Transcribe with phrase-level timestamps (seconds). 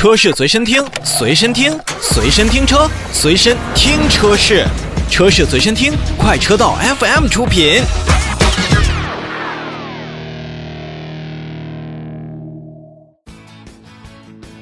[0.00, 4.64] 车市随身听，随身听，随身听车，随身听车市，
[5.10, 7.82] 车市随身听，快车道 FM 出品。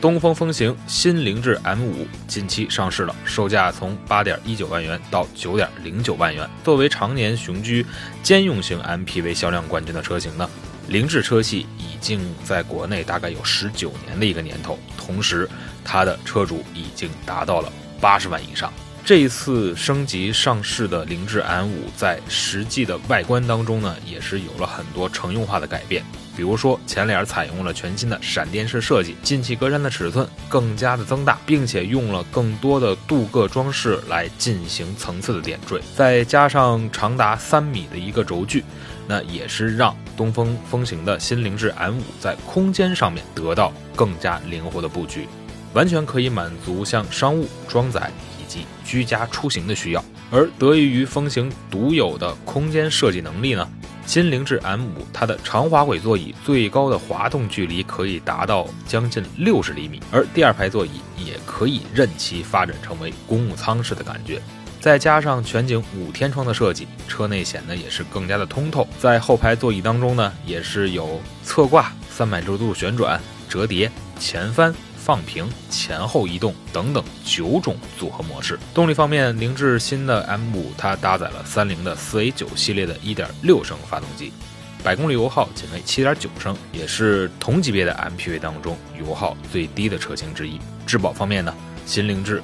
[0.00, 1.92] 东风风行新凌志 M5
[2.26, 6.50] 近期上市了，售价从八点一九万元到九点零九万元。
[6.64, 7.86] 作为常年雄居
[8.24, 10.50] 兼用型 MPV 销量冠军的车型呢，
[10.88, 15.48] 凌志车系以经在国内大概有十九年的一个年头，同时
[15.84, 18.72] 它的车主已经达到了八十万以上。
[19.04, 26.04] 这一次升级上市的凌志 M5 在实际的外观当中呢，也是有了很多乘用化的改变。
[26.38, 38.62] 比如说，前脸采用了全新的闪电式设计，进气格栅的尺寸更加的增大，并且用了更多的镀铬装饰来进行层次的点缀，再加上长达三米的一个轴距，
[39.08, 45.26] 那也是让东风风行的新凌志 M5 在空间上面得到更加灵活的布局，
[45.74, 50.04] 完全可以满足像商务装载以及居家出行的需要。
[50.30, 53.68] 而得益于风行独有的空间设计能力呢。
[54.08, 60.92] 新凌志 M5，它的长滑轨座椅最高的滑动距离可以达到将近六十厘米，而第二排座椅
[61.22, 64.40] 也可以任其发展成为公务舱式的感觉。
[64.80, 68.88] 再加上全景五天窗的设计，车内显得也是更加的通透。
[68.98, 74.74] 在后排座椅当中呢，也是有侧挂、三百六十度旋转、折叠、前翻。
[75.08, 78.58] 放平、前后移动等等九种组合模式。
[78.74, 84.30] 动力方面，凌志新的 M5 它搭载了三菱的四 A 九系列的1.6升发动机，
[84.84, 90.60] 百公里油耗仅为7.9升，也是同级别的 MPV 当中油耗最低的车型之一。
[90.86, 91.54] 质保方面呢，
[91.86, 92.42] 新凌志，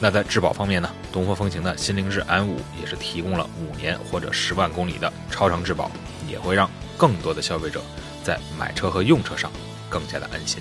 [0.00, 5.88] 那在质保方面呢，东风风行的新凌志 M5 也是提供了五年或者十万公里的超长质保，
[6.28, 7.80] 也会让更多的消费者
[8.24, 9.52] 在买车和用车上
[9.88, 10.60] 更加的安心。